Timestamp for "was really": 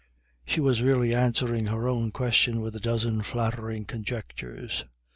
0.59-1.13